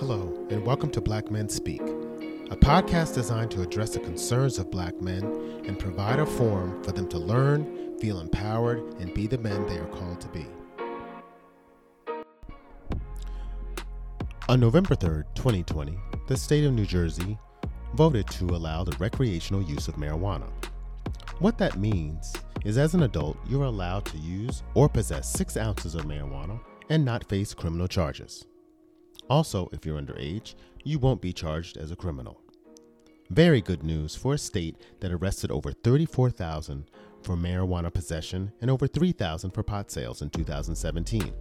[0.00, 4.70] Hello, and welcome to Black Men Speak, a podcast designed to address the concerns of
[4.70, 5.22] black men
[5.66, 9.76] and provide a forum for them to learn, feel empowered, and be the men they
[9.76, 10.46] are called to be.
[14.48, 17.38] On November 3rd, 2020, the state of New Jersey
[17.92, 20.48] voted to allow the recreational use of marijuana.
[21.40, 22.32] What that means
[22.64, 26.58] is as an adult, you're allowed to use or possess six ounces of marijuana
[26.88, 28.46] and not face criminal charges.
[29.30, 32.40] Also, if you're underage, you won't be charged as a criminal.
[33.30, 36.90] Very good news for a state that arrested over 34,000
[37.22, 41.32] for marijuana possession and over 3,000 for pot sales in 2017.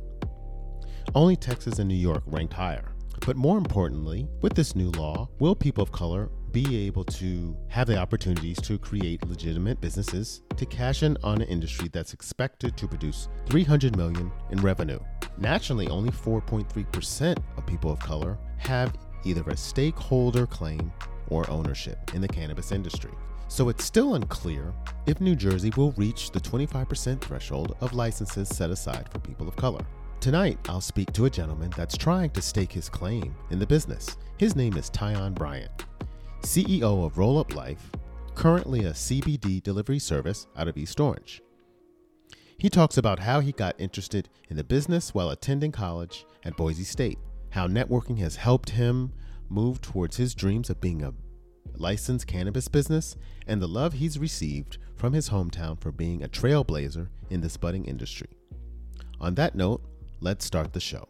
[1.15, 2.91] Only Texas and New York ranked higher.
[3.25, 7.87] But more importantly, with this new law, will people of color be able to have
[7.87, 12.87] the opportunities to create legitimate businesses to cash in on an industry that's expected to
[12.87, 14.99] produce 300 million in revenue.
[15.37, 18.93] Nationally, only 4.3% of people of color have
[19.23, 20.91] either a stakeholder claim
[21.29, 23.11] or ownership in the cannabis industry.
[23.47, 24.73] So it's still unclear
[25.07, 29.55] if New Jersey will reach the 25% threshold of licenses set aside for people of
[29.55, 29.85] color.
[30.19, 34.17] Tonight, I'll speak to a gentleman that's trying to stake his claim in the business.
[34.37, 35.85] His name is Tiyahnn Bryant.
[36.41, 37.91] CEO of Roll Up Life,
[38.33, 41.41] currently a CBD delivery service out of East Orange.
[42.57, 46.83] He talks about how he got interested in the business while attending college at Boise
[46.83, 47.19] State,
[47.51, 49.13] how networking has helped him
[49.49, 51.13] move towards his dreams of being a
[51.75, 53.15] licensed cannabis business,
[53.47, 57.85] and the love he's received from his hometown for being a trailblazer in this budding
[57.85, 58.29] industry.
[59.19, 59.81] On that note,
[60.19, 61.07] let's start the show.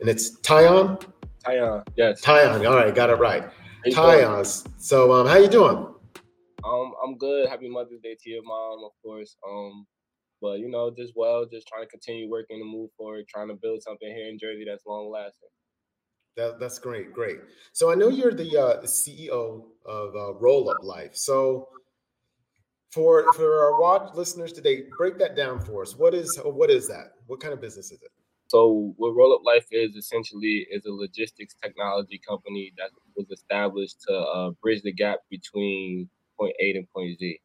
[0.00, 1.04] And it's Tiyahnn?
[1.44, 2.20] Tiyahnn, yes.
[2.20, 3.50] Tiyahnn, all right, got it right.
[3.86, 4.66] Tyons.
[4.78, 5.94] So, um, how you doing?
[6.64, 7.48] Um, I'm good.
[7.48, 9.36] Happy Mother's Day to your mom, of course.
[9.48, 9.86] Um,
[10.40, 13.54] but you know, just well, just trying to continue working to move forward, trying to
[13.54, 15.48] build something here in Jersey that's long lasting.
[16.36, 17.40] That, that's great, great.
[17.72, 21.16] So I know you're the, uh, CEO of uh, Roll Up Life.
[21.16, 21.68] So
[22.90, 25.96] for for our watch listeners today, break that down for us.
[25.96, 27.12] What is what is that?
[27.26, 28.10] What kind of business is it?
[28.46, 34.00] So what Roll Up Life is essentially is a logistics technology company that was established
[34.08, 36.08] to uh, bridge the gap between
[36.38, 37.38] point A and point Z.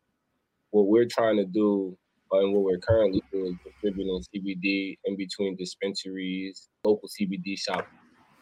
[0.72, 1.98] What we're trying to do
[2.32, 7.88] uh, and what we're currently doing is distributing CBD in between dispensaries, local CBD shops,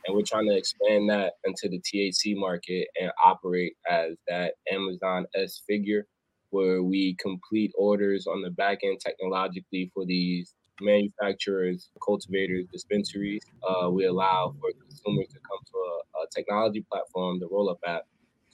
[0.06, 5.26] and we're trying to expand that into the THC market and operate as that Amazon
[5.36, 6.06] S figure
[6.52, 13.42] where we complete orders on the back end technologically for these manufacturers, cultivators, dispensaries.
[13.68, 17.80] Uh, we allow for consumers to come to a, a technology platform, the Roll Up
[17.86, 18.04] app,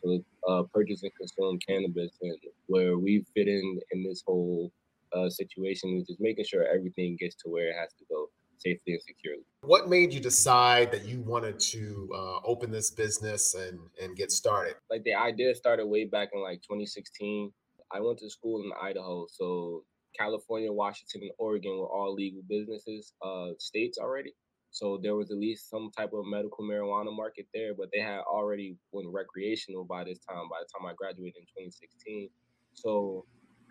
[0.03, 4.71] to uh, purchase and consume cannabis, and where we fit in in this whole
[5.13, 8.94] uh, situation is just making sure everything gets to where it has to go safely
[8.94, 9.44] and securely.
[9.61, 14.31] What made you decide that you wanted to uh, open this business and and get
[14.31, 14.75] started?
[14.89, 17.51] Like the idea started way back in like 2016.
[17.91, 19.85] I went to school in Idaho, so
[20.17, 24.33] California, Washington, and Oregon were all legal businesses, uh, states already.
[24.72, 28.19] So there was at least some type of medical marijuana market there, but they had
[28.19, 30.50] already went recreational by this time.
[30.50, 32.29] By the time I graduated in 2016,
[32.73, 33.25] so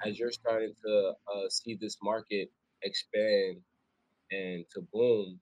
[0.05, 2.51] as you're starting to uh, see this market
[2.83, 3.59] expand
[4.31, 5.39] and to boom,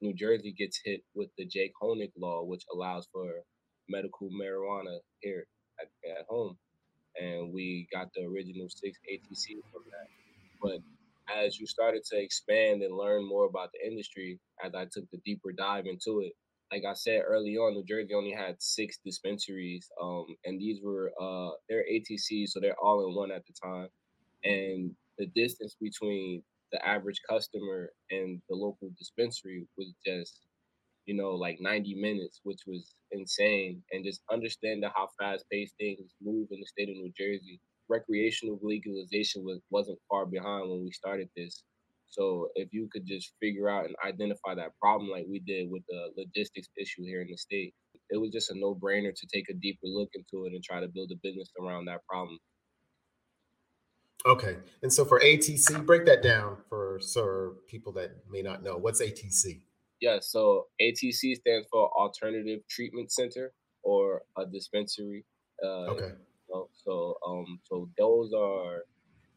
[0.00, 3.26] New Jersey gets hit with the Jake Honig law, which allows for
[3.88, 5.46] medical marijuana here
[5.80, 6.58] at, at home,
[7.20, 10.25] and we got the original six ATC from that.
[10.62, 10.78] But
[11.34, 15.18] as you started to expand and learn more about the industry, as I took the
[15.24, 16.32] deeper dive into it,
[16.72, 21.12] like I said early on, New Jersey only had six dispensaries, um, and these were
[21.20, 23.88] uh, they're ATCs, so they're all in one at the time.
[24.44, 30.40] And the distance between the average customer and the local dispensary was just,
[31.06, 33.82] you know, like 90 minutes, which was insane.
[33.92, 38.58] And just understanding how fast paced things move in the state of New Jersey recreational
[38.62, 41.62] legalization was wasn't far behind when we started this.
[42.08, 45.82] So if you could just figure out and identify that problem like we did with
[45.88, 47.74] the logistics issue here in the state,
[48.10, 50.88] it was just a no-brainer to take a deeper look into it and try to
[50.88, 52.38] build a business around that problem.
[54.24, 54.56] Okay.
[54.82, 58.76] And so for ATC, break that down for so people that may not know.
[58.76, 59.60] What's ATC?
[60.00, 65.24] Yeah, so ATC stands for Alternative Treatment Center or a dispensary.
[65.64, 66.12] Uh, okay.
[66.56, 66.68] Know?
[66.72, 68.84] So um so those are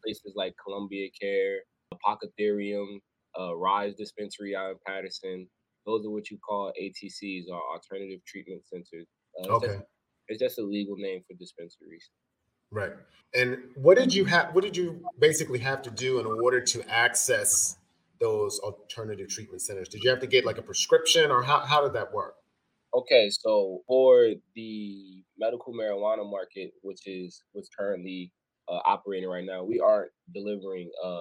[0.02, 1.58] places like Columbia Care,
[1.94, 3.00] Apothecarium,
[3.38, 5.46] uh, Rise Dispensary out in Paterson.
[5.86, 9.06] Those are what you call ATCs or alternative treatment centers.
[9.38, 9.66] Uh, okay.
[9.66, 9.86] It's just,
[10.28, 12.10] it's just a legal name for dispensaries.
[12.70, 12.92] Right.
[13.34, 16.88] And what did you have what did you basically have to do in order to
[16.90, 17.76] access
[18.20, 19.88] those alternative treatment centers?
[19.88, 22.36] Did you have to get like a prescription or how, how did that work?
[22.92, 28.32] Okay, so for the medical marijuana market, which is what's currently
[28.68, 31.20] uh, operating right now, we aren't delivering uh,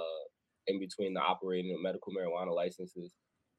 [0.68, 3.13] in between the operating medical marijuana licenses.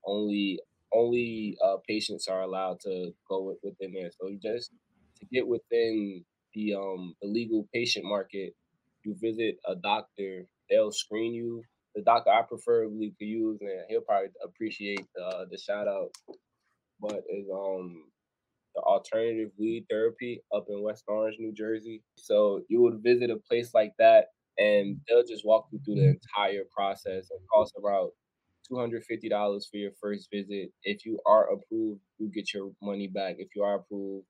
[0.05, 0.59] Only
[0.93, 4.11] only uh, patients are allowed to go within there.
[4.21, 4.73] So just
[5.21, 6.25] to get within
[6.55, 8.55] the um the legal patient market,
[9.05, 10.47] you visit a doctor.
[10.69, 11.63] They'll screen you.
[11.95, 16.11] The doctor I preferably to use, and he'll probably appreciate uh, the shout out
[17.01, 18.05] but is um
[18.75, 22.03] the alternative weed therapy up in West Orange, New Jersey.
[22.17, 24.27] So you would visit a place like that
[24.59, 27.29] and they'll just walk you through the entire process.
[27.31, 28.11] It costs about
[28.71, 30.71] $250 for your first visit.
[30.85, 33.37] If you are approved, you get your money back.
[33.39, 34.27] If you are approved,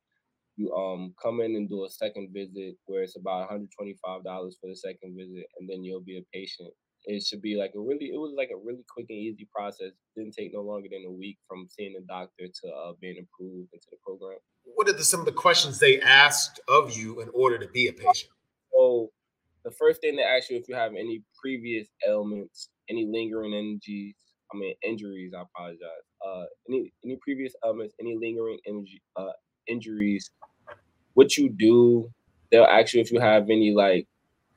[0.56, 4.76] you um come in and do a second visit where it's about $125 for the
[4.76, 6.72] second visit and then you'll be a patient
[7.04, 9.92] it should be like a really it was like a really quick and easy process.
[10.16, 13.68] Didn't take no longer than a week from seeing the doctor to uh, being approved
[13.72, 14.38] into the program.
[14.64, 17.88] What are the, some of the questions they asked of you in order to be
[17.88, 18.30] a patient?
[18.72, 19.10] So
[19.64, 24.16] the first thing they ask you if you have any previous ailments any lingering injuries
[24.52, 29.32] i mean injuries i apologize uh any any previous ailments any lingering injury, uh,
[29.68, 30.30] injuries
[31.14, 32.10] what you do
[32.50, 34.06] they'll ask you if you have any like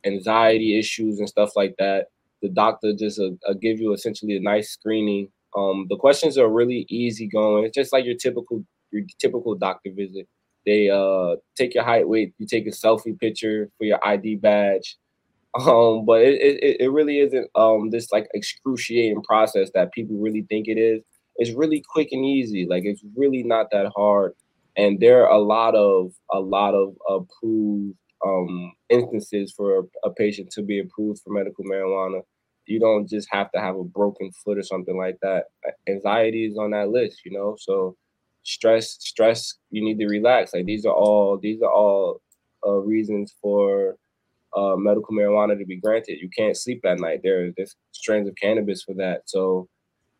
[0.05, 2.07] anxiety issues and stuff like that
[2.43, 5.29] the doctor just uh, uh, give you essentially a nice screening.
[5.57, 7.63] Um, the questions are really easy going.
[7.63, 10.27] It's just like your typical your typical doctor visit.
[10.65, 14.97] They uh, take your height, weight, you take a selfie picture for your ID badge.
[15.55, 20.47] Um, but it, it, it really isn't um, this like excruciating process that people really
[20.49, 21.03] think it is.
[21.35, 22.65] It's really quick and easy.
[22.67, 24.33] Like it's really not that hard.
[24.75, 30.13] And there are a lot of a lot of approved um, instances for a, a
[30.15, 32.23] patient to be approved for medical marijuana
[32.65, 35.45] you don't just have to have a broken foot or something like that.
[35.87, 37.55] Anxiety is on that list, you know.
[37.59, 37.95] So
[38.43, 40.53] stress, stress, you need to relax.
[40.53, 42.21] Like these are all these are all
[42.65, 43.97] uh, reasons for
[44.55, 46.19] uh, medical marijuana to be granted.
[46.21, 47.21] You can't sleep at night.
[47.23, 49.23] There, there's strains of cannabis for that.
[49.25, 49.67] So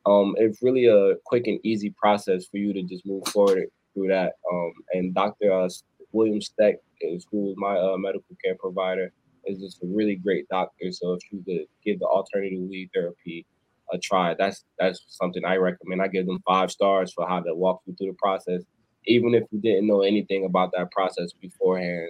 [0.05, 4.07] um, it's really a quick and easy process for you to just move forward through
[4.07, 4.33] that.
[4.51, 5.51] Um, and Dr.
[5.51, 5.69] Uh,
[6.11, 9.11] William Steck is who is my uh, medical care provider
[9.45, 10.91] is just a really great doctor.
[10.91, 13.45] So if you could give the alternative weed therapy
[13.91, 16.01] a try, that's that's something I recommend.
[16.01, 18.61] I give them five stars for how to walk you through the process.
[19.05, 22.09] Even if you didn't know anything about that process beforehand,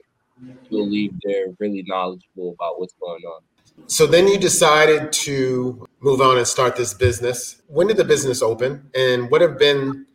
[0.69, 3.41] you'll leave there really knowledgeable about what's going on.
[3.87, 7.61] So then you decided to move on and start this business.
[7.67, 10.05] When did the business open and what have been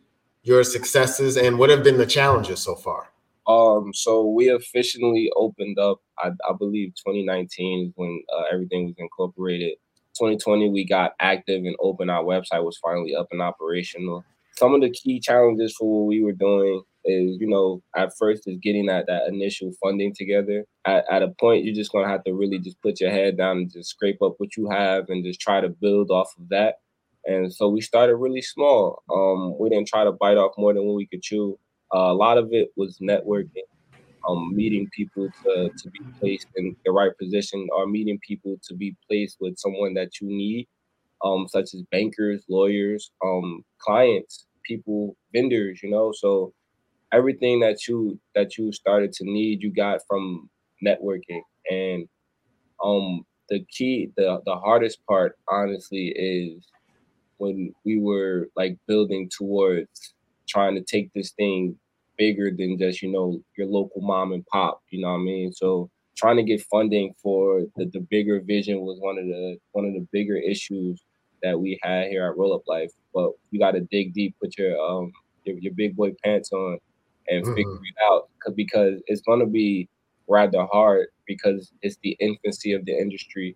[0.43, 3.09] your successes and what have been the challenges so far?
[3.47, 8.95] Um, so we officially opened up, I, I believe 2019 is when uh, everything was
[8.97, 9.73] incorporated.
[10.17, 12.09] 2020, we got active and open.
[12.09, 14.23] Our website was finally up and operational.
[14.57, 18.47] Some of the key challenges for what we were doing is, you know, at first
[18.47, 20.65] is getting that, that initial funding together.
[20.85, 23.37] At, at a point, you're just going to have to really just put your head
[23.37, 26.49] down and just scrape up what you have and just try to build off of
[26.49, 26.75] that.
[27.25, 29.03] And so we started really small.
[29.13, 31.57] Um, we didn't try to bite off more than what we could chew.
[31.93, 33.63] Uh, a lot of it was networking,
[34.29, 38.75] um, meeting people to, to be placed in the right position or meeting people to
[38.75, 40.67] be placed with someone that you need,
[41.23, 46.11] um, such as bankers, lawyers, um, clients, people, vendors, you know.
[46.15, 46.53] So
[47.11, 50.49] everything that you that you started to need, you got from
[50.85, 51.41] networking.
[51.69, 52.07] And
[52.83, 56.67] um the key, the the hardest part, honestly, is
[57.37, 60.13] when we were like building towards
[60.47, 61.77] trying to take this thing
[62.19, 65.51] bigger than just you know your local mom and pop you know what i mean
[65.51, 69.85] so trying to get funding for the, the bigger vision was one of the one
[69.85, 71.01] of the bigger issues
[71.41, 74.57] that we had here at roll up life but you got to dig deep put
[74.57, 75.11] your um
[75.45, 76.77] your, your, big boy pants on
[77.29, 77.55] and mm-hmm.
[77.55, 79.87] figure it out because it's going to be
[80.27, 83.55] rather hard because it's the infancy of the industry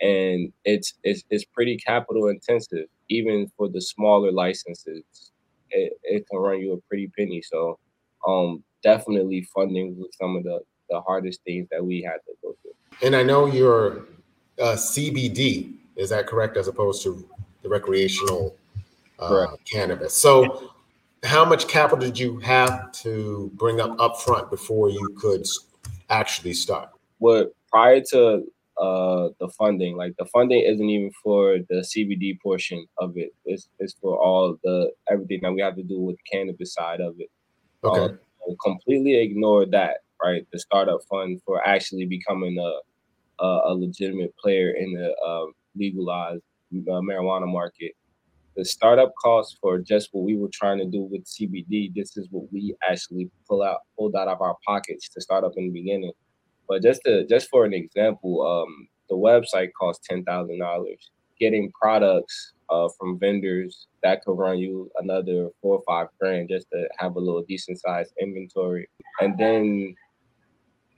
[0.00, 5.32] and it's it's, it's pretty capital intensive even for the smaller licenses
[5.74, 7.42] it, it can run you a pretty penny.
[7.42, 7.78] So
[8.26, 12.54] um definitely funding was some of the the hardest things that we had to go
[12.62, 12.72] through.
[13.02, 14.06] And I know you're
[14.60, 17.26] uh, CBD, is that correct, as opposed to
[17.62, 18.54] the recreational
[19.18, 20.14] uh, cannabis?
[20.14, 20.72] So,
[21.24, 25.46] how much capital did you have to bring up upfront before you could
[26.10, 26.90] actually start?
[27.18, 28.44] Well, prior to
[28.76, 29.96] uh the funding.
[29.96, 33.32] Like the funding isn't even for the CBD portion of it.
[33.44, 37.00] It's it's for all the everything that we have to do with the cannabis side
[37.00, 37.30] of it.
[37.84, 38.14] Okay.
[38.48, 40.46] Um, completely ignore that, right?
[40.52, 42.80] The startup fund for actually becoming a
[43.44, 46.42] a, a legitimate player in the uh, legalized
[46.74, 47.92] uh, marijuana market.
[48.56, 52.28] the startup cost for just what we were trying to do with CBD, this is
[52.30, 55.72] what we actually pull out pulled out of our pockets to start up in the
[55.82, 56.12] beginning.
[56.68, 61.10] But just to just for an example, um, the website costs ten thousand dollars.
[61.38, 66.68] Getting products uh, from vendors that could run you another four or five grand just
[66.72, 68.88] to have a little decent sized inventory,
[69.20, 69.94] and then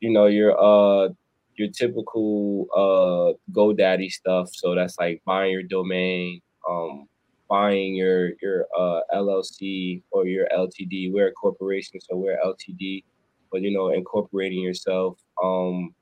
[0.00, 1.09] you know your uh
[1.57, 4.50] your typical uh GoDaddy stuff.
[4.52, 7.09] So that's like buying your domain, um,
[7.49, 11.12] buying your your uh, LLC or your LTD.
[11.12, 13.05] We're a corporation, so we're LTD,
[13.50, 15.19] but you know, incorporating yourself.
[15.43, 15.95] Um,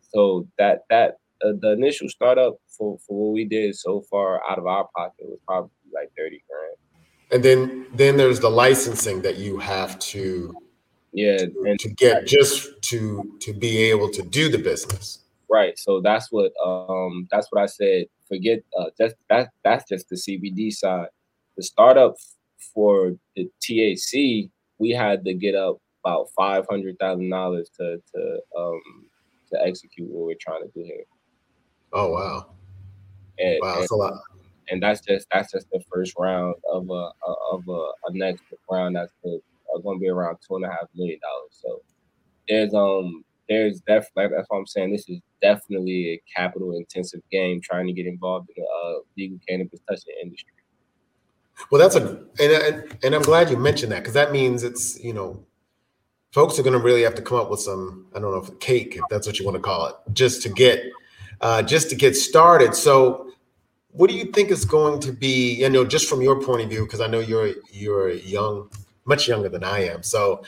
[0.00, 4.58] so that that uh, the initial startup for for what we did so far out
[4.58, 6.76] of our pocket was probably like thirty grand.
[7.30, 10.54] And then then there's the licensing that you have to
[11.12, 15.20] yeah to, and to get just to to be able to do the business.
[15.50, 15.78] right.
[15.78, 18.06] So that's what um that's what I said.
[18.28, 21.08] Forget uh just that that's just the CBD side.
[21.56, 22.16] The startup
[22.74, 28.40] for the TAC, we had to get up about five hundred thousand dollars to to
[28.58, 28.80] um
[29.52, 31.04] to execute what we're trying to do here.
[31.94, 32.46] Oh wow,
[33.38, 34.14] And, wow, and that's a lot.
[34.68, 37.10] and that's just that's just the first round of a
[37.52, 37.72] of a,
[38.08, 41.52] a next round that's going to be around two and a half million dollars.
[41.62, 41.82] So
[42.48, 44.92] there's um there's definitely that's what I'm saying.
[44.92, 49.38] This is definitely a capital intensive game trying to get involved in the uh, legal
[49.46, 50.50] cannabis touching industry.
[51.70, 55.02] Well, that's a and and, and I'm glad you mentioned that because that means it's
[55.02, 55.44] you know,
[56.32, 58.58] folks are going to really have to come up with some I don't know if
[58.60, 60.82] cake if that's what you want to call it just to get
[61.40, 62.74] uh, just to get started.
[62.74, 63.30] So,
[63.90, 65.54] what do you think is going to be?
[65.54, 68.70] You know, just from your point of view, because I know you're you're young,
[69.04, 70.02] much younger than I am.
[70.02, 70.42] So,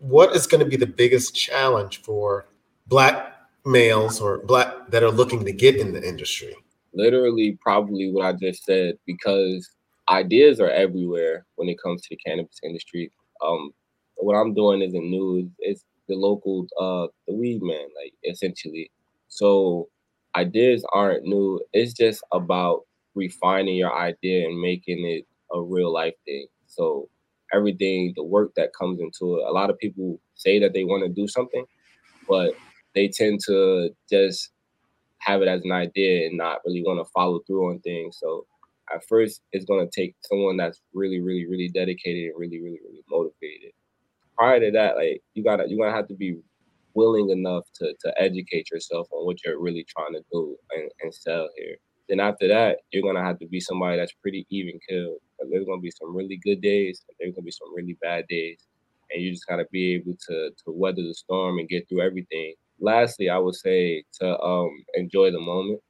[0.00, 2.46] what is going to be the biggest challenge for
[2.86, 6.54] Black males or Black that are looking to get in the industry?
[6.94, 9.70] Literally, probably what I just said because
[10.08, 13.10] ideas are everywhere when it comes to the cannabis industry.
[13.42, 13.72] Um,
[14.16, 15.50] what I'm doing isn't new.
[15.58, 18.90] It's the local, uh, the weed man, like essentially.
[19.28, 19.88] So
[20.36, 21.60] ideas aren't new.
[21.72, 22.82] It's just about
[23.14, 26.46] refining your idea and making it a real life thing.
[26.66, 27.08] So
[27.52, 29.46] everything, the work that comes into it.
[29.48, 31.64] A lot of people say that they want to do something,
[32.28, 32.54] but
[32.94, 34.50] they tend to just
[35.18, 38.18] have it as an idea and not really want to follow through on things.
[38.20, 38.46] So
[38.94, 42.80] at first, it's going to take someone that's really, really, really dedicated and really, really,
[42.84, 43.72] really motivated.
[44.36, 46.38] Prior to that, like you gotta, you're gonna have to be
[46.96, 51.14] willing enough to to educate yourself on what you're really trying to do and, and
[51.14, 51.76] sell here.
[52.08, 55.18] Then after that, you're gonna have to be somebody that's pretty even killed.
[55.50, 58.60] There's gonna be some really good days, and there's gonna be some really bad days,
[59.12, 62.54] and you just gotta be able to to weather the storm and get through everything.
[62.80, 65.80] Lastly, I would say to um enjoy the moment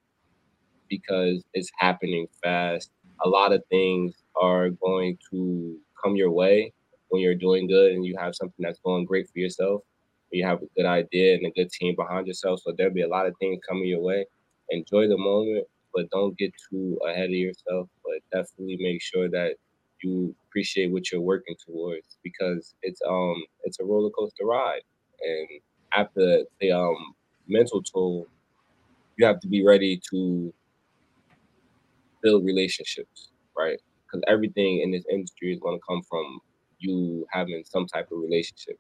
[0.89, 2.91] because it's happening fast.
[3.25, 6.73] A lot of things are going to come your way
[7.09, 9.83] when you're doing good and you have something that's going great for yourself.
[10.31, 12.61] You have a good idea and a good team behind yourself.
[12.63, 14.27] So there'll be a lot of things coming your way.
[14.71, 17.89] Enjoy the moment, but don't get too ahead of yourself.
[18.05, 19.57] But definitely make sure that
[20.03, 24.83] you appreciate what you're working towards because it's um it's a roller coaster ride.
[25.21, 25.49] And
[25.95, 27.15] after the um
[27.49, 28.27] mental toll,
[29.17, 30.53] you have to be ready to
[32.23, 33.79] build relationships, right?
[34.07, 36.41] Because everything in this industry is going to come from
[36.79, 38.79] you having some type of relationship.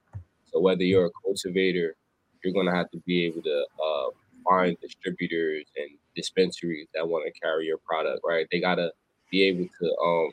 [0.56, 1.96] So whether you're a cultivator,
[2.42, 4.06] you're going to have to be able to uh,
[4.48, 8.46] find distributors and dispensaries that want to carry your product, right?
[8.50, 8.90] They got to
[9.30, 10.30] be able to um,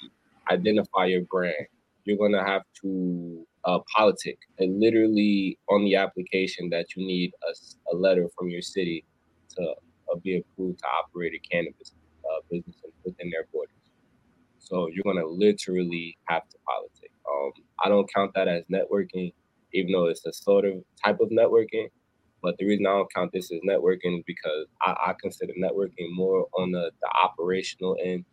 [0.49, 1.67] identify your brand.
[2.05, 7.33] You're going to have to uh, politic and literally on the application that you need
[7.45, 9.03] a, a letter from your city
[9.57, 11.91] to uh, be approved to operate a cannabis
[12.23, 13.75] uh, business within their borders.
[14.59, 17.11] So you're gonna literally have to politic.
[17.29, 17.51] Um,
[17.83, 19.33] I don't count that as networking,
[19.73, 21.87] even though it's a sort of type of networking.
[22.41, 26.11] But the reason I don't count this as networking is because I, I consider networking
[26.11, 28.25] more on the, the operational end.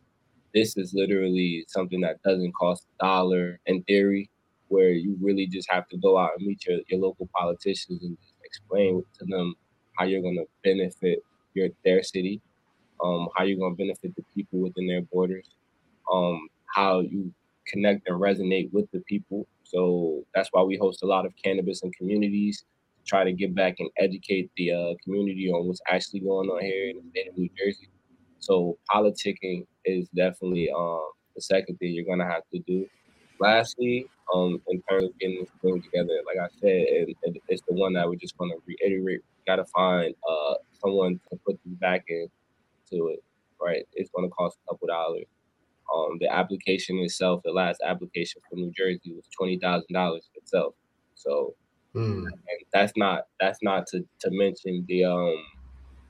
[0.54, 4.30] This is literally something that doesn't cost a dollar in theory,
[4.68, 8.18] where you really just have to go out and meet your, your local politicians and
[8.44, 9.54] explain to them
[9.98, 11.20] how you're gonna benefit
[11.54, 12.40] your their city
[13.02, 15.48] um, how you're going to benefit the people within their borders,
[16.12, 17.32] um, how you
[17.66, 19.46] connect and resonate with the people.
[19.70, 22.64] So that's why we host a lot of cannabis and communities
[22.98, 26.60] to try to get back and educate the uh, community on what's actually going on
[26.62, 27.88] here in the state of New Jersey.
[28.40, 32.86] So politicking is definitely um, the second thing you're to have to do.
[33.38, 37.62] Lastly, um, in terms of getting this thing together, like I said, and, and it's
[37.68, 39.20] the one that we're just to reiterate.
[39.46, 42.28] Got to find uh, someone to put this back in
[42.90, 43.22] to it,
[43.60, 43.86] right?
[43.94, 45.24] It's to cost a couple dollars.
[45.94, 50.74] Um, the application itself, the last application for New Jersey was twenty thousand dollars itself.
[51.14, 51.54] So,
[51.94, 52.24] mm.
[52.24, 52.32] and
[52.72, 55.36] that's not that's not to to mention the um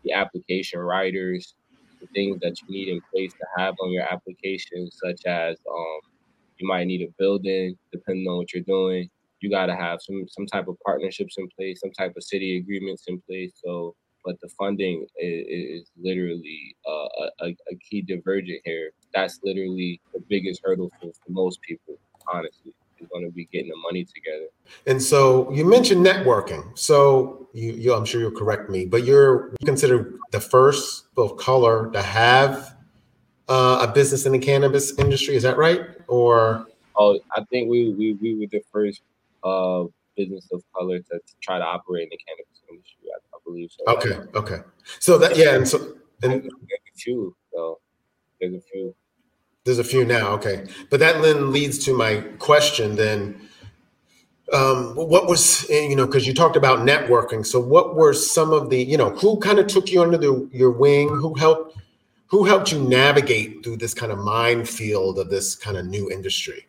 [0.04, 1.54] the application writers,
[2.00, 6.00] the things that you need in place to have on your application, such as um
[6.58, 9.08] you might need a building, depending on what you're doing.
[9.40, 12.58] You got to have some some type of partnerships in place, some type of city
[12.58, 13.52] agreements in place.
[13.64, 17.08] So but the funding is, is literally uh,
[17.40, 18.90] a, a, key divergent here.
[19.14, 21.96] That's literally the biggest hurdle for, for most people,
[22.32, 24.46] honestly, is going to be getting the money together.
[24.86, 26.76] And so you mentioned networking.
[26.78, 31.36] So you, you I'm sure you'll correct me, but you're you consider the first of
[31.36, 32.76] color to have
[33.48, 35.34] uh, a business in the cannabis industry.
[35.34, 35.80] Is that right?
[36.08, 39.02] Or oh, I think we we, we were the first
[39.42, 39.84] uh,
[40.16, 43.08] business of color to, to try to operate in the cannabis industry.
[43.14, 43.18] I
[43.50, 43.94] believe so.
[43.94, 44.58] Okay, okay.
[44.98, 45.78] So that yeah, and so
[46.22, 47.36] and there's a few.
[47.52, 47.80] So
[48.40, 48.94] there's a few.
[49.64, 50.28] There's a few now.
[50.32, 53.40] Okay, but that then leads to my question then.
[54.52, 58.68] Um, what was you know because you talked about networking so what were some of
[58.68, 61.78] the you know who kind of took you under the, your wing who helped
[62.26, 66.66] who helped you navigate through this kind of minefield of this kind of new industry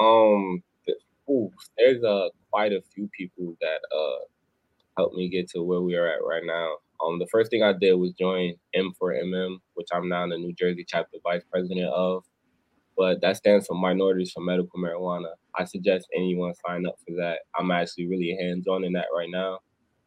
[0.00, 0.60] um
[1.28, 4.24] ooh, there's uh, quite a few people that uh,
[4.98, 6.76] helped me get to where we are at right now.
[7.00, 10.84] Um, the first thing I did was join M4MM, which I'm now the New Jersey
[10.86, 12.24] chapter vice president of.
[12.96, 15.30] But that stands for Minorities for Medical Marijuana.
[15.54, 17.38] I suggest anyone sign up for that.
[17.56, 19.60] I'm actually really hands on in that right now.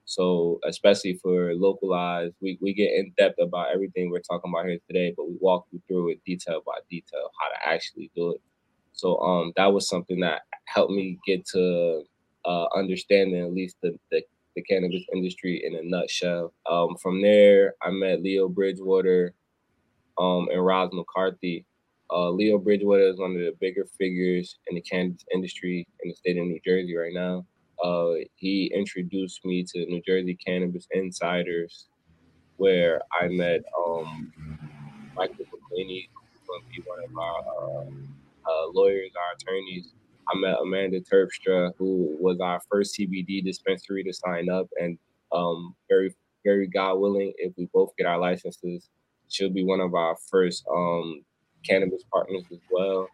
[0.03, 4.79] So, especially for localized, we, we get in depth about everything we're talking about here
[4.87, 8.41] today, but we walk you through it detail by detail how to actually do it.
[8.91, 12.03] So, um, that was something that helped me get to
[12.43, 14.21] uh, understanding at least the, the,
[14.55, 16.53] the cannabis industry in a nutshell.
[16.69, 19.33] Um, from there, I met Leo Bridgewater
[20.17, 21.65] um, and Roz McCarthy.
[22.11, 26.15] Uh, Leo Bridgewater is one of the bigger figures in the cannabis industry in the
[26.15, 27.45] state of New Jersey right now.
[27.83, 31.87] Uh, he introduced me to New Jersey Cannabis Insiders,
[32.57, 34.31] where I met um,
[35.15, 37.85] Michael McClaney, who's going to be one of our uh,
[38.51, 39.93] uh, lawyers, our attorneys
[40.27, 44.97] I met Amanda Terpstra, who was our first CBD dispensary to sign up, and
[45.31, 48.89] um, very, very God willing, if we both get our licenses,
[49.29, 51.23] she'll be one of our first um,
[51.65, 53.07] cannabis partners as well.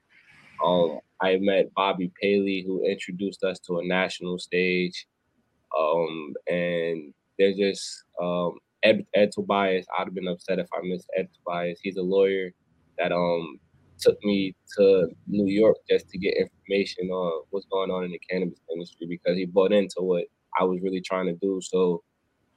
[0.64, 5.08] Um, I met Bobby Paley, who introduced us to a national stage,
[5.78, 9.86] um, and there's just um, Ed, Ed Tobias.
[9.98, 11.80] I'd have been upset if I missed Ed Tobias.
[11.82, 12.54] He's a lawyer
[12.98, 13.60] that um
[14.00, 18.20] took me to New York just to get information on what's going on in the
[18.30, 20.26] cannabis industry because he bought into what
[20.60, 21.60] I was really trying to do.
[21.62, 22.04] So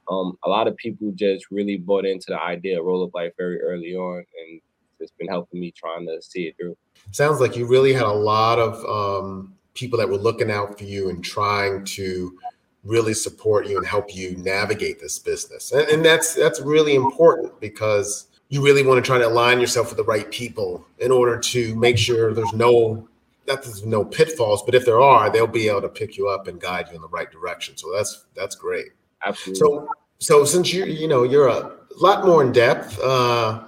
[0.09, 3.33] um, a lot of people just really bought into the idea of roll up life
[3.37, 4.61] very early on and
[4.99, 6.77] it's been helping me trying to see it through.
[7.11, 10.83] Sounds like you really had a lot of um, people that were looking out for
[10.83, 12.37] you and trying to
[12.83, 15.71] really support you and help you navigate this business.
[15.71, 19.87] And, and that's that's really important because you really want to try to align yourself
[19.87, 23.07] with the right people in order to make sure there's no
[23.47, 26.47] that there's no pitfalls, but if there are, they'll be able to pick you up
[26.47, 27.77] and guide you in the right direction.
[27.77, 28.87] So that's that's great.
[29.25, 29.59] Absolutely.
[29.59, 29.87] So
[30.19, 33.63] so since you you know you're a lot more in depth uh,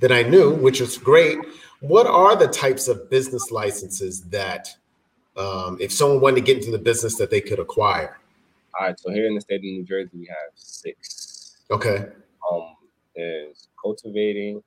[0.00, 1.38] than I knew, which is great.
[1.78, 4.68] What are the types of business licenses that
[5.36, 8.18] um, if someone wanted to get into the business that they could acquire?
[8.78, 8.98] All right.
[8.98, 11.58] So here in the state of New Jersey, we have six.
[11.70, 12.08] Okay.
[12.50, 12.75] Um,
[13.16, 14.62] there's cultivating,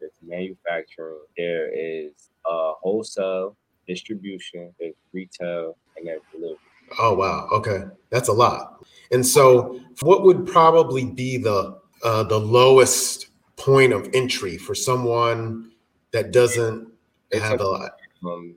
[0.00, 2.12] there's manufacturing, there is
[2.50, 6.58] uh, wholesale, distribution, there's retail, and there's delivery.
[6.98, 8.84] Oh wow, okay, that's a lot.
[9.10, 15.72] And so, what would probably be the uh, the lowest point of entry for someone
[16.12, 16.88] that doesn't
[17.30, 17.90] they have a lot?
[18.24, 18.56] Um,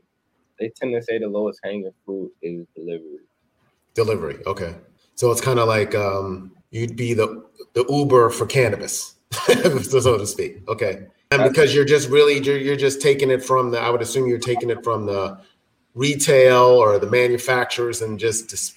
[0.59, 3.19] they tend to say the lowest hanging fruit is delivery.
[3.95, 4.75] Delivery, okay.
[5.15, 10.25] So it's kind of like um, you'd be the the Uber for cannabis, so to
[10.25, 10.67] speak.
[10.67, 13.79] Okay, and because you're just really you're, you're just taking it from the.
[13.79, 15.39] I would assume you're taking it from the
[15.95, 18.75] retail or the manufacturers and just, just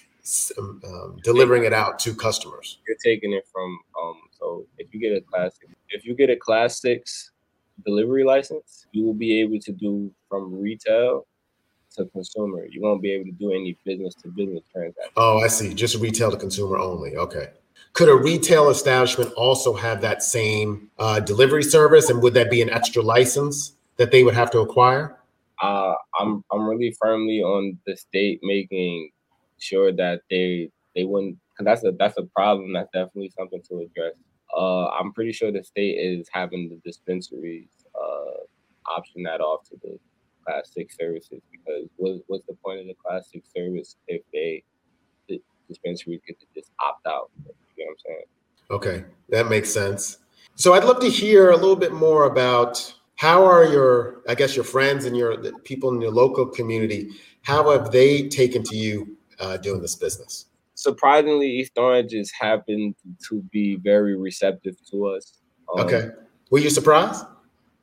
[0.58, 2.78] um, um, delivering it out to customers.
[2.86, 4.20] You're taking it from um.
[4.38, 7.30] So if you get a classic, if you get a class six
[7.84, 11.26] delivery license, you will be able to do from retail
[11.96, 12.66] to consumer.
[12.66, 15.12] You won't be able to do any business to business transactions.
[15.16, 15.74] Oh, I see.
[15.74, 17.16] Just retail to consumer only.
[17.16, 17.48] Okay.
[17.94, 22.62] Could a retail establishment also have that same uh, delivery service, and would that be
[22.62, 25.18] an extra license that they would have to acquire?
[25.60, 29.10] Uh, I'm I'm really firmly on the state making
[29.58, 31.38] sure that they they wouldn't.
[31.58, 32.72] Cause that's a that's a problem.
[32.72, 34.14] That's definitely something to address.
[34.56, 39.76] Uh, I'm pretty sure the state is having the dispensaries uh, option that off to
[39.82, 39.98] the
[40.44, 44.62] class six services because what, what's the point of the class six service if they
[45.68, 47.30] the dispensaries get to just opt out?
[47.36, 48.22] You know what I'm saying?
[48.70, 50.18] Okay, that makes sense.
[50.54, 54.56] So I'd love to hear a little bit more about how are your, I guess,
[54.56, 57.10] your friends and your people in your local community.
[57.42, 60.46] How have they taken to you uh, doing this business?
[60.74, 62.94] Surprisingly, East Orange has happened
[63.28, 65.38] to be very receptive to us.
[65.74, 66.08] Um, okay,
[66.50, 67.24] were you surprised?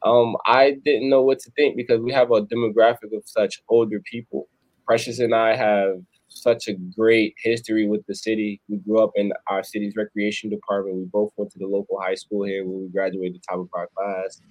[0.03, 3.99] Um, I didn't know what to think because we have a demographic of such older
[3.99, 4.47] people.
[4.85, 8.61] Precious and I have such a great history with the city.
[8.69, 10.97] We grew up in our city's recreation department.
[10.97, 13.87] We both went to the local high school here where we graduated top of our
[13.95, 14.41] class.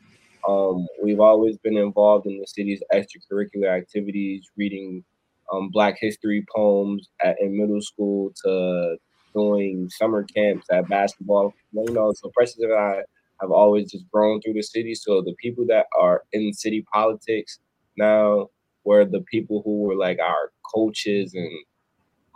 [0.46, 5.04] Um, we've always been involved in the city's extracurricular activities, reading
[5.52, 8.96] um, Black history poems at, in middle school to
[9.34, 11.54] doing summer camps at basketball.
[11.72, 13.02] You know, so Precious and I
[13.40, 14.94] have always just grown through the city.
[14.94, 17.58] So the people that are in city politics
[17.96, 18.48] now
[18.84, 21.50] were the people who were like our coaches and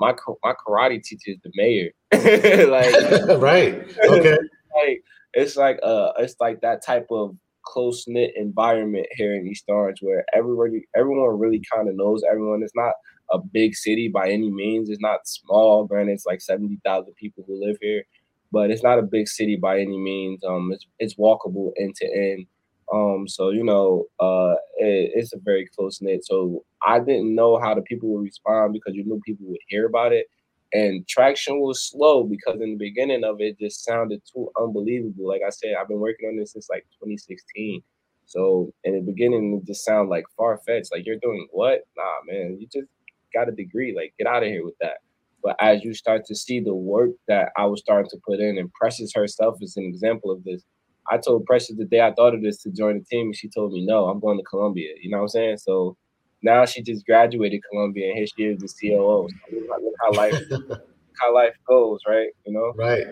[0.02, 1.90] my my karate teacher is the mayor.
[2.12, 3.88] like right.
[4.04, 4.38] Okay.
[4.74, 9.64] Like it's like uh it's like that type of close knit environment here in East
[9.68, 12.62] Orange where everybody everyone really kind of knows everyone.
[12.62, 12.94] It's not
[13.30, 14.90] a big city by any means.
[14.90, 15.86] It's not small.
[15.86, 18.02] Granted, it's like seventy thousand people who live here,
[18.50, 20.42] but it's not a big city by any means.
[20.44, 22.46] Um, it's it's walkable end to end.
[22.92, 26.24] Um, so you know, uh, it, it's a very close knit.
[26.24, 29.86] So I didn't know how the people would respond because you knew people would hear
[29.86, 30.26] about it,
[30.72, 35.28] and traction was slow because in the beginning of it, just sounded too unbelievable.
[35.28, 37.82] Like I said, I've been working on this since like 2016.
[38.26, 40.92] So in the beginning, it just sounded like far fetched.
[40.92, 41.80] Like you're doing what?
[41.96, 42.88] Nah, man, you just
[43.34, 43.94] got a degree.
[43.96, 44.98] Like get out of here with that.
[45.42, 48.58] But as you start to see the work that I was starting to put in,
[48.58, 50.62] and Precious herself is an example of this.
[51.10, 53.48] I told Precious the day I thought of this to join the team, and she
[53.48, 54.94] told me no, I'm going to Columbia.
[55.00, 55.58] You know what I'm saying?
[55.58, 55.96] So
[56.42, 59.28] now she just graduated Columbia, and here she is the COO.
[59.28, 60.42] So look how life
[61.20, 62.28] how life goes, right?
[62.46, 63.06] You know, right.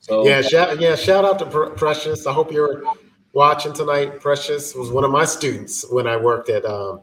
[0.00, 2.26] So yeah, shout yeah, shout out to Precious.
[2.26, 2.82] I hope you're
[3.32, 4.20] watching tonight.
[4.20, 7.02] Precious was one of my students when I worked at um,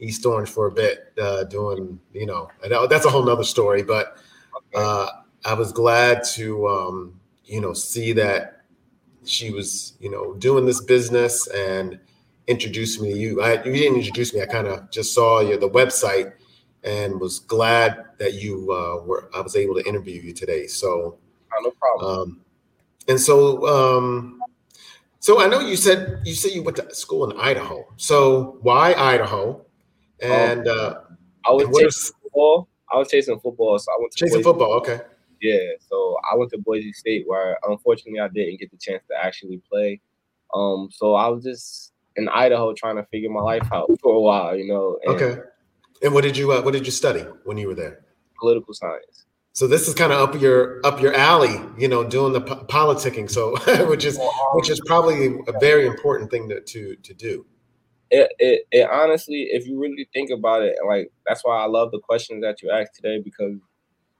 [0.00, 3.82] East Orange for a bit, uh, doing you know that's a whole nother story.
[3.82, 4.16] But
[4.74, 5.08] uh,
[5.44, 8.57] I was glad to um, you know see that
[9.24, 11.98] she was, you know, doing this business and
[12.46, 13.42] introduced me to you.
[13.42, 14.42] I, you didn't introduce me.
[14.42, 16.32] I kind of just saw you the website
[16.84, 19.30] and was glad that you uh, were.
[19.34, 20.66] I was able to interview you today.
[20.66, 21.18] So
[21.52, 22.20] oh, no problem.
[22.20, 22.40] Um,
[23.08, 24.40] and so, um,
[25.20, 27.86] so I know you said you said you went to school in Idaho.
[27.96, 29.64] So why Idaho?
[30.20, 30.94] And um, uh,
[31.44, 32.68] I was chasing football.
[32.92, 34.72] I was chasing football, so I went to chasing football.
[34.74, 35.00] Okay.
[35.40, 39.16] Yeah, so I went to Boise State where unfortunately I didn't get the chance to
[39.16, 40.00] actually play.
[40.54, 44.20] Um, so I was just in Idaho trying to figure my life out for a
[44.20, 44.98] while, you know.
[45.04, 45.40] And okay.
[46.02, 48.04] And what did you uh, what did you study when you were there?
[48.38, 49.24] Political science.
[49.52, 52.64] So this is kind of up your up your alley, you know, doing the po-
[52.66, 53.30] politicking.
[53.30, 54.18] So which is
[54.54, 57.46] which is probably a very important thing to to, to do.
[58.10, 61.90] It, it, it honestly, if you really think about it, like that's why I love
[61.90, 63.56] the questions that you asked today because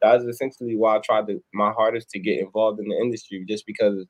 [0.02, 3.66] that's essentially why I tried to my hardest to get involved in the industry, just
[3.66, 4.06] because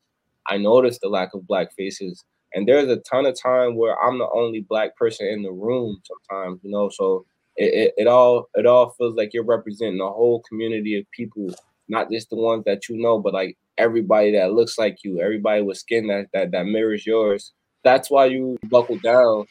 [0.48, 2.24] I noticed the lack of black faces.
[2.54, 6.00] And there's a ton of time where I'm the only black person in the room
[6.04, 6.88] sometimes, you know.
[6.90, 11.04] So it, it, it all it all feels like you're representing a whole community of
[11.10, 11.54] people,
[11.88, 15.62] not just the ones that you know, but like everybody that looks like you, everybody
[15.62, 17.52] with skin that that, that mirrors yours.
[17.84, 19.46] That's why you buckle down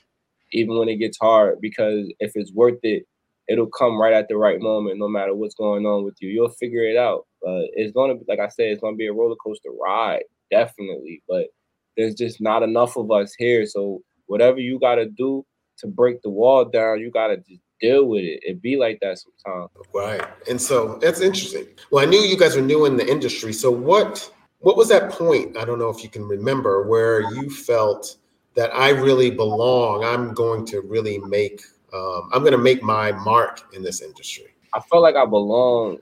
[0.54, 3.04] even when it gets hard, because if it's worth it,
[3.48, 6.30] it'll come right at the right moment, no matter what's going on with you.
[6.30, 7.26] You'll figure it out.
[7.46, 11.24] Uh, it's gonna be, like I said, it's gonna be a roller coaster ride, definitely.
[11.28, 11.48] But
[11.96, 13.66] there's just not enough of us here.
[13.66, 15.46] So whatever you gotta do
[15.80, 18.40] to break the wall down, you gotta just deal with it.
[18.44, 19.70] It be like that sometimes.
[19.94, 20.22] Right.
[20.50, 21.68] And so that's interesting.
[21.92, 23.54] Well, I knew you guys were new in the industry.
[23.54, 25.56] So what what was that point?
[25.58, 28.18] I don't know if you can remember where you felt
[28.56, 30.04] that I really belong.
[30.04, 31.62] I'm going to really make
[31.94, 34.54] um, I'm going to make my mark in this industry.
[34.74, 35.98] I felt like I belong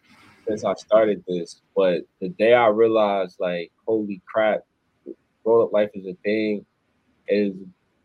[0.47, 4.61] since I started this, but the day I realized, like, holy crap,
[5.43, 6.65] roll up life is a thing,
[7.27, 7.53] is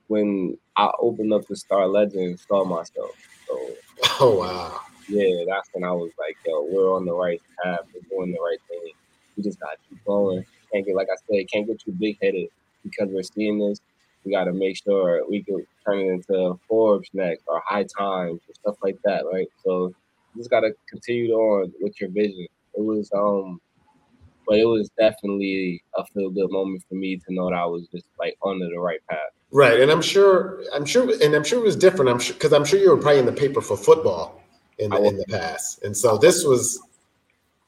[0.08, 3.12] when I opened up the Star-Ledger and saw myself.
[3.48, 3.70] So,
[4.20, 8.18] oh wow, yeah, that's when I was like, yo, we're on the right path, we're
[8.18, 8.92] doing the right thing.
[9.36, 10.44] We just got to keep going.
[10.72, 12.48] Can't get, like I said, can't get too big headed
[12.84, 13.80] because we're seeing this
[14.24, 18.40] we got to make sure we can turn it into Forbes next or High Times
[18.48, 19.48] or stuff like that, right?
[19.64, 19.92] So
[20.34, 22.46] you just got to continue on with your vision.
[22.74, 23.60] It was, um,
[24.46, 27.86] but it was definitely a feel good moment for me to know that I was
[27.88, 29.18] just like on the right path.
[29.52, 32.08] Right, and I'm sure, I'm sure, and I'm sure it was different.
[32.08, 34.40] I'm sure because I'm sure you were probably in the paper for football
[34.78, 36.80] in the in the past, and so this was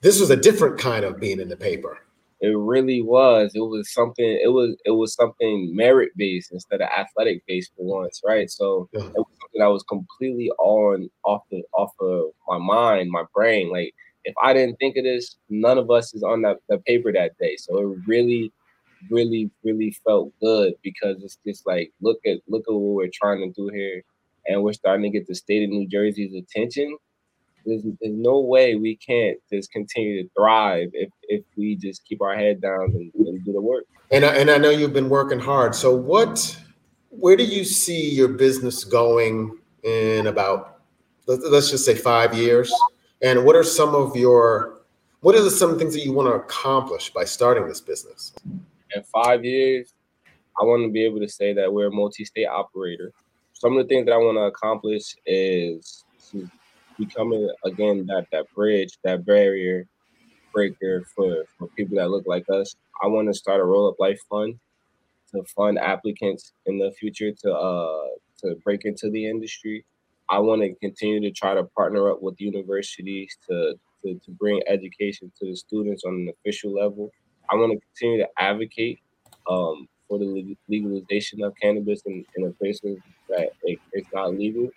[0.01, 1.99] this was a different kind of being in the paper.
[2.42, 3.52] It really was.
[3.55, 4.24] It was something.
[4.24, 8.50] It was it was something merit based instead of athletic based for once, right?
[8.50, 9.00] So yeah.
[9.00, 13.70] it was something that was completely on off the off of my mind, my brain.
[13.70, 17.12] Like if I didn't think of this, none of us is on that the paper
[17.12, 17.57] that day.
[17.57, 18.52] So it really
[19.11, 23.40] really, really felt good because it's just like look at look at what we're trying
[23.40, 24.02] to do here,
[24.46, 26.96] and we're starting to get the state of New Jersey's attention.
[27.64, 32.20] There's, there's no way we can't just continue to thrive if if we just keep
[32.22, 33.85] our head down and, and do the work.
[34.11, 35.75] And I, and I know you've been working hard.
[35.75, 36.57] So what,
[37.09, 40.81] where do you see your business going in about
[41.27, 42.72] let's just say five years?
[43.22, 44.81] And what are some of your
[45.20, 48.33] what are some things that you want to accomplish by starting this business?
[48.94, 49.94] in five years,
[50.61, 53.12] I want to be able to say that we're a multi-state operator.
[53.53, 56.05] Some of the things that I want to accomplish is
[57.05, 59.87] becoming again that that bridge, that barrier
[60.53, 62.75] breaker for, for people that look like us.
[63.03, 64.59] I want to start a roll up life fund
[65.35, 68.07] to fund applicants in the future to uh
[68.41, 69.85] to break into the industry.
[70.29, 74.62] I want to continue to try to partner up with universities to, to, to bring
[74.67, 77.11] education to the students on an official level.
[77.51, 78.99] I want to continue to advocate
[79.51, 84.71] um, for the legalization of cannabis in, in the places that it, it's not legal.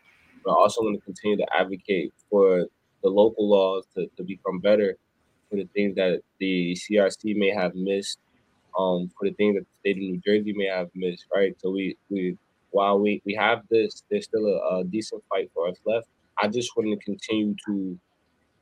[0.45, 2.65] But I also want to continue to advocate for
[3.03, 4.95] the local laws to, to become better
[5.49, 8.19] for the things that the CRC may have missed,
[8.77, 11.55] um, for the things that the state of New Jersey may have missed, right?
[11.60, 12.38] So we, we
[12.71, 16.08] while we, we have this, there's still a, a decent fight for us left.
[16.41, 17.97] I just want to continue to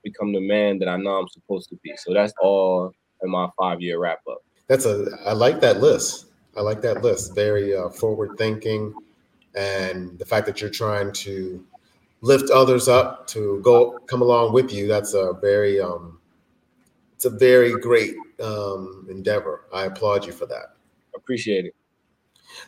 [0.04, 1.94] become the man that I know I'm supposed to be.
[1.98, 2.92] So that's all
[3.24, 4.44] in my five year wrap up.
[4.68, 6.28] That's a I like that list.
[6.56, 7.34] I like that list.
[7.34, 8.94] Very uh, forward thinking,
[9.56, 11.66] and the fact that you're trying to
[12.24, 14.88] lift others up to go come along with you.
[14.88, 16.20] That's a very um,
[17.16, 19.66] it's a very great um, endeavor.
[19.74, 20.76] I applaud you for that.
[21.16, 21.76] Appreciate it.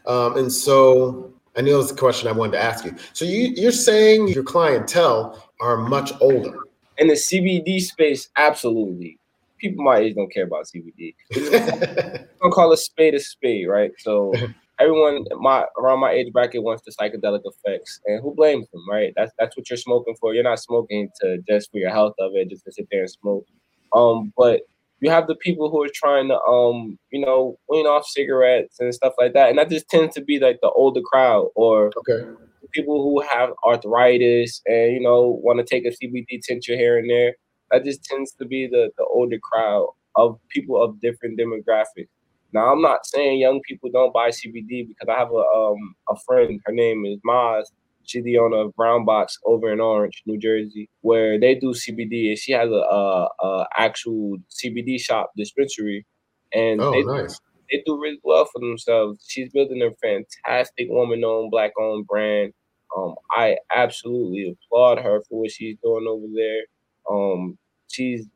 [0.06, 2.96] Um, and so I know it's the question I wanted to ask you.
[3.14, 6.60] So you, you're saying your clientele are much older
[6.98, 9.20] in the CBD space, absolutely
[9.58, 11.16] people my age don't care about CBD.
[11.34, 13.92] Gonna call a spade a spade, right?
[14.00, 14.34] So
[14.80, 19.14] everyone my around my age bracket wants the psychedelic effects, and who blames them, right?
[19.16, 20.34] That's that's what you're smoking for.
[20.34, 23.10] You're not smoking to just for your health of it, just to sit there and
[23.10, 23.46] smoke.
[23.94, 24.62] Um, but
[25.00, 28.94] you have the people who are trying to um, you know, wean off cigarettes and
[28.94, 32.28] stuff like that, and that just tends to be like the older crowd or okay.
[32.72, 37.10] people who have arthritis and you know want to take a CBD tincture here and
[37.10, 37.36] there
[37.72, 42.08] that just tends to be the the older crowd of people of different demographics.
[42.54, 46.16] Now, I'm not saying young people don't buy CBD because I have a um a
[46.26, 46.60] friend.
[46.66, 47.66] Her name is Maz.
[48.04, 52.30] She's the owner of Brown Box over in Orange, New Jersey, where they do CBD,
[52.30, 56.06] and she has a, a, a actual CBD shop dispensary,
[56.54, 57.42] and oh, they, nice.
[57.72, 59.26] they do really well for themselves.
[59.28, 62.54] She's building a fantastic woman-owned, black-owned brand.
[62.96, 66.62] Um, I absolutely applaud her for what she's doing over there.
[67.10, 68.28] Um, she's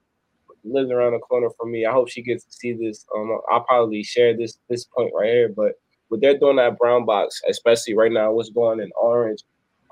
[0.63, 1.85] lives around the corner from me.
[1.85, 3.05] I hope she gets to see this.
[3.15, 5.49] Um, I'll probably share this this point right here.
[5.49, 5.73] But
[6.09, 9.41] what they're doing at Brown Box, especially right now, what's going in Orange,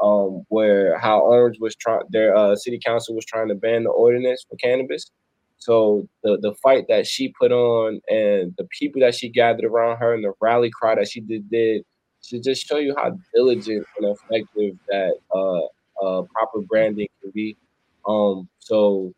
[0.01, 3.89] um, where how Orange was trying, their uh, city council was trying to ban the
[3.89, 5.11] ordinance for cannabis.
[5.59, 9.97] So the the fight that she put on and the people that she gathered around
[9.97, 11.83] her and the rally cry that she did did
[12.21, 15.61] should just show you how diligent and effective that uh,
[16.03, 17.57] uh, proper branding can be.
[18.07, 19.13] Um, so,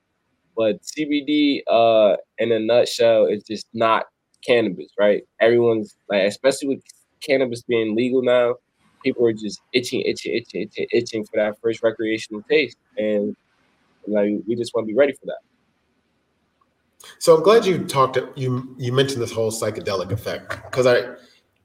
[0.59, 4.07] but CBD, uh, in a nutshell, is just not
[4.45, 5.23] cannabis, right?
[5.39, 6.83] Everyone's like, especially with
[7.25, 8.55] cannabis being legal now,
[9.01, 13.37] people are just itching, itching, itching, itching, itching for that first recreational taste, and
[14.05, 15.39] like we just want to be ready for that.
[17.19, 18.17] So I'm glad you talked.
[18.35, 21.15] You you mentioned this whole psychedelic effect because I,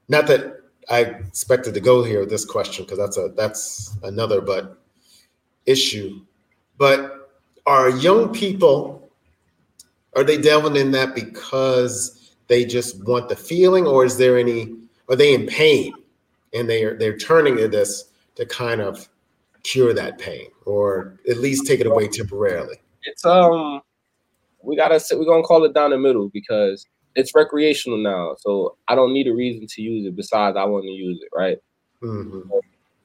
[0.07, 4.39] not that I expected to go here with this question because that's a that's another
[4.39, 4.81] but
[5.65, 6.21] issue
[6.77, 7.24] but
[7.65, 9.09] are young people,
[10.15, 14.75] are they delving in that because they just want the feeling, or is there any,
[15.09, 15.93] are they in pain
[16.53, 19.07] and they are they're turning to this to kind of
[19.63, 22.77] cure that pain or at least take it away temporarily?
[23.03, 23.81] It's um
[24.61, 28.35] we gotta sit we're gonna call it down the middle because it's recreational now.
[28.39, 31.29] So I don't need a reason to use it besides I want to use it,
[31.35, 31.57] right?
[32.01, 32.49] Mm-hmm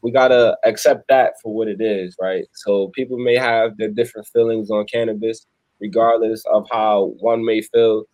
[0.03, 2.47] we gotta accept that for what it is, right?
[2.53, 5.47] So people may have their different feelings on cannabis,
[5.81, 8.05] regardless of how one may feel.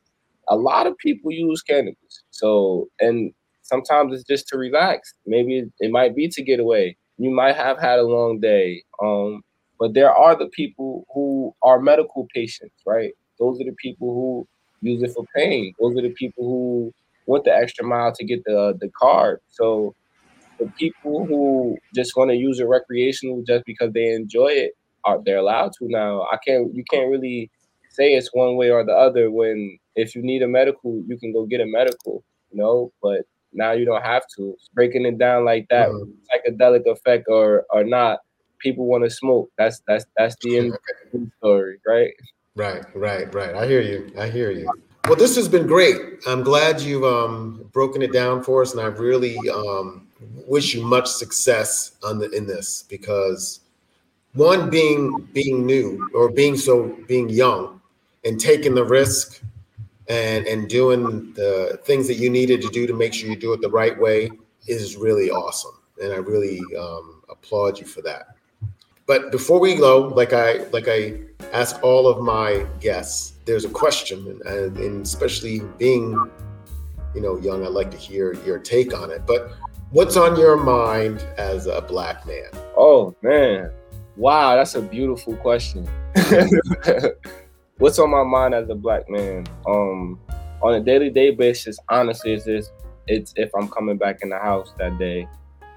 [0.48, 2.22] A lot of people use cannabis.
[2.30, 5.14] So, and sometimes it's just to relax.
[5.26, 6.96] Maybe it, might be to get away.
[7.18, 8.84] You might have had a long day.
[9.02, 9.42] Um,
[9.78, 13.12] but there are the people who are medical patients, right?
[13.38, 14.48] Those are the people who
[14.80, 15.74] use it for pain.
[15.80, 16.94] Those are the people who
[17.26, 19.40] went the extra mile to get the the card.
[19.48, 19.94] So
[20.58, 24.72] the people who just want to use it recreational just because they enjoy it
[25.04, 26.22] are they're allowed to now.
[26.32, 27.50] I can't you can't really
[27.90, 31.32] say it's one way or the other when if you need a medical, you can
[31.32, 34.54] go get a medical, you know, but now you don't have to.
[34.74, 36.10] Breaking it down like that, mm-hmm.
[36.28, 38.20] psychedelic effect or or not,
[38.58, 39.50] people want to smoke.
[39.56, 40.72] That's that's that's the end
[41.14, 41.26] okay.
[41.38, 42.12] story, right?
[42.54, 43.54] Right, right, right.
[43.54, 44.10] I hear you.
[44.18, 44.70] I hear you.
[45.06, 45.96] Well, this has been great.
[46.26, 50.05] I'm glad you've um, broken it down for us, and I really um,
[50.46, 53.60] wish you much success on the, in this because
[54.34, 57.80] one being being new or being so being young
[58.24, 59.42] and taking the risk
[60.08, 63.52] and and doing the things that you needed to do to make sure you do
[63.52, 64.30] it the right way
[64.66, 68.36] is really awesome, and I really um, applaud you for that.
[69.06, 71.20] But before we go, like I like I
[71.52, 76.30] ask all of my guests, there's a question, and, and especially being,
[77.16, 79.26] you know, young, I'd like to hear your take on it.
[79.26, 79.50] But
[79.90, 82.50] what's on your mind as a black man?
[82.76, 83.70] Oh man,
[84.16, 85.88] wow, that's a beautiful question.
[87.78, 89.46] what's on my mind as a black man?
[89.66, 90.20] Um,
[90.62, 92.70] on a daily day basis, honestly, it's
[93.06, 95.26] it's if I'm coming back in the house that day,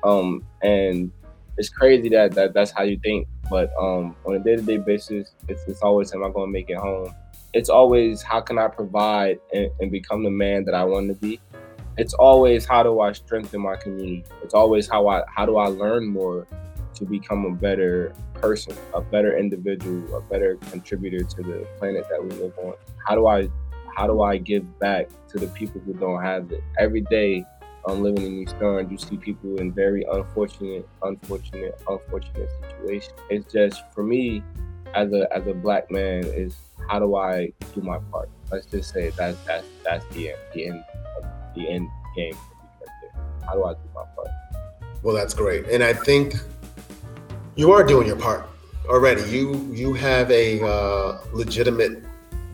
[0.04, 1.10] um, and
[1.58, 3.28] it's crazy that, that that's how you think.
[3.49, 6.52] But um, on a day to day basis, it's, it's always, am I going to
[6.52, 7.13] make it home?
[7.53, 11.15] It's always, how can I provide and, and become the man that I want to
[11.15, 11.39] be?
[11.97, 14.23] It's always, how do I strengthen my community?
[14.43, 16.47] It's always, how I how do I learn more
[16.93, 22.23] to become a better person, a better individual, a better contributor to the planet that
[22.23, 22.75] we live on?
[23.05, 23.49] How do I
[23.97, 26.63] how do I give back to the people who don't have it?
[26.77, 27.43] Every day
[27.88, 33.13] um, living in East Orange, you see people in very unfortunate, unfortunate, unfortunate situations.
[33.29, 34.43] It's just for me,
[34.95, 36.56] as a as a black man, is
[36.88, 38.30] how do I do my part?
[38.52, 40.84] Let's just say that that's that's the end, the end,
[41.56, 42.36] the end game.
[43.45, 44.28] How do I do my part?
[45.04, 46.36] Well, that's great, and I think
[47.56, 48.47] you are doing your part
[48.88, 49.21] already.
[49.30, 52.04] You you have a uh, legitimate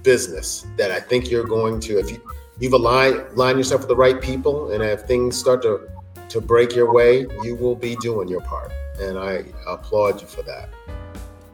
[0.04, 2.22] business that I think you're going to if you
[2.60, 5.88] you've aligned aligned yourself with the right people, and if things start to
[6.30, 10.44] to break your way, you will be doing your part, and I applaud you for
[10.44, 10.70] that.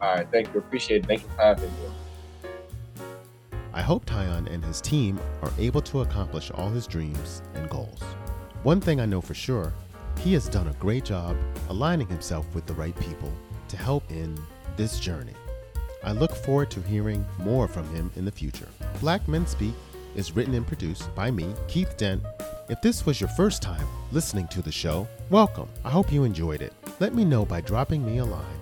[0.02, 0.58] All right, thank you.
[0.58, 1.06] Appreciate it.
[1.06, 2.50] Thank you for having me.
[3.72, 8.02] I hope Tiyahnn and his team are able to accomplish all his dreams and goals.
[8.64, 9.72] One thing I know for sure,
[10.18, 11.36] he has done a great job
[11.68, 13.32] aligning himself with the right people
[13.68, 14.36] to help in
[14.76, 15.34] this journey.
[16.02, 18.68] I look forward to hearing more from him in the future.
[19.00, 19.74] Black Men Speak
[20.16, 22.22] is written and produced by me, Keith Dent.
[22.68, 25.68] If this was your first time listening to the show, welcome.
[25.84, 26.72] I hope you enjoyed it.
[26.98, 28.61] Let me know by dropping me a line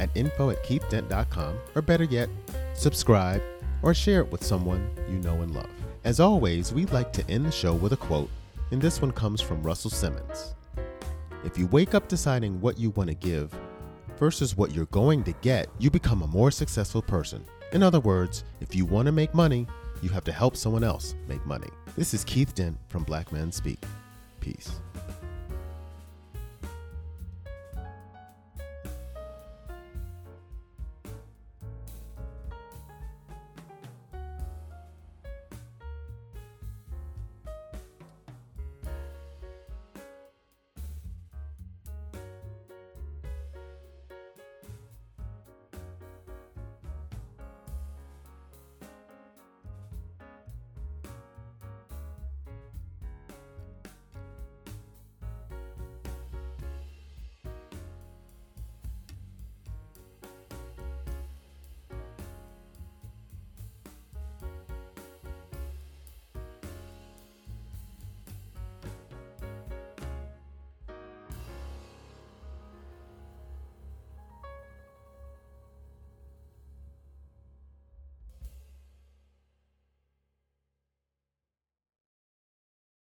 [0.00, 2.28] at info at keithdent.com, or better yet,
[2.74, 3.42] subscribe
[3.82, 5.70] or share it with someone you know and love.
[6.04, 8.30] As always, we'd like to end the show with a quote,
[8.70, 10.54] and this one comes from Russell Simmons.
[11.44, 13.52] If you wake up deciding what you want to give
[14.18, 17.44] versus what you're going to get, you become a more successful person.
[17.72, 19.66] In other words, if you want to make money,
[20.02, 21.68] you have to help someone else make money.
[21.96, 23.80] This is Keith Dent from Black Men Speak.
[24.40, 24.80] Peace.